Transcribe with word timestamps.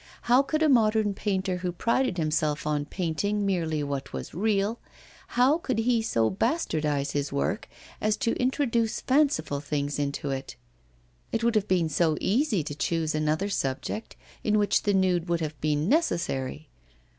How 0.23 0.41
could 0.41 0.63
a 0.63 0.67
modern 0.67 1.13
painter 1.13 1.57
who 1.57 1.71
prided 1.71 2.17
himself 2.17 2.65
on 2.65 2.85
painting 2.85 3.45
merely 3.45 3.83
what 3.83 4.11
was 4.11 4.33
real 4.33 4.79
how 5.37 5.59
could 5.59 5.77
he 5.77 6.01
so 6.01 6.27
bastardise 6.31 7.11
his 7.11 7.31
work 7.31 7.69
as 8.01 8.17
to 8.17 8.35
introduce 8.41 9.01
fanciful 9.01 9.59
things 9.59 9.99
into 9.99 10.31
it? 10.31 10.55
It 11.31 11.43
would 11.43 11.53
have 11.53 11.67
been 11.67 11.87
so 11.87 12.17
easy 12.19 12.63
to 12.63 12.73
choose 12.73 13.13
another 13.13 13.47
subject, 13.49 14.15
in 14.43 14.57
which 14.57 14.81
the 14.81 14.95
nude 14.95 15.29
would 15.29 15.39
have 15.41 15.61
been 15.61 15.87
necessary. 15.87 16.67